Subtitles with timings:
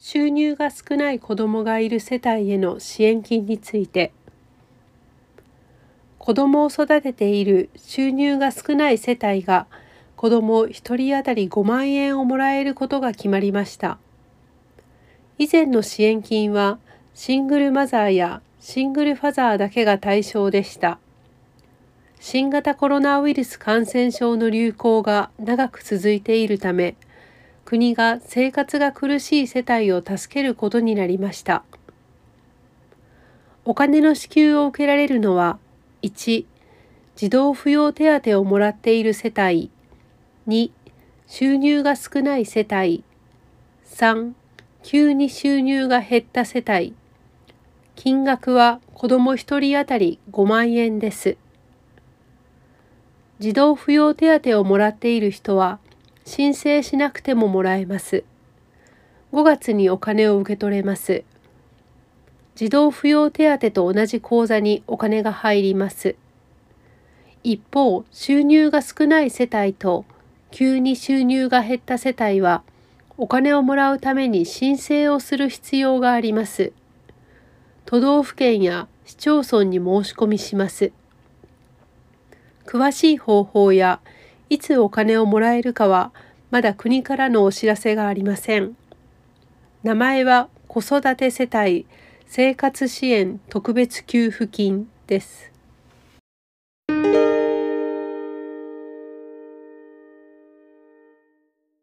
[0.00, 4.12] 収入が少ない子どもがいる世帯への支援金について
[6.18, 9.66] 子どもを育てている収入が少ない世帯が
[10.14, 13.98] 子ども1人当たり5万円をもらえることが決まりました。
[15.38, 16.78] 以前の支援金は
[17.14, 20.98] シングルマザーやシングルファザーだけが対象でした。
[22.20, 26.96] 新型コロナウイルス感染症の流行が長く続いているため、
[27.68, 31.64] 国が生活が苦しい世帯を助けることになりました。
[33.66, 35.58] お金の支給を受けられるのは、
[36.00, 36.46] 1、
[37.14, 39.70] 児童扶養手当をもらっている世帯、
[40.46, 40.70] 2、
[41.26, 43.04] 収入が少ない世帯、
[43.84, 44.32] 3、
[44.82, 46.94] 急に収入が減った世帯、
[47.96, 51.36] 金額は子ども1人当たり5万円です。
[53.40, 55.80] 児童扶養手当をもらっている人は
[56.28, 58.22] 申請しなくてももらえます。
[59.32, 61.24] 5月にお金を受け取れます。
[62.54, 66.16] 児童扶養手当と同じ口座にお金が入ります。
[67.42, 70.04] 一方、収入が少ない世帯と
[70.50, 72.62] 急に収入が減った世帯は
[73.16, 76.72] お金をもらうために申請をする必要があります。
[77.86, 80.92] 都道府県や市町村に申し込みします。
[82.66, 84.00] 詳しい方法や
[84.50, 86.12] いつお金をもらえるかは
[86.50, 88.76] まだ国からのお知らせがありません。
[89.82, 91.86] 名前は子育て世帯
[92.26, 95.47] 生活支援特別給付金です。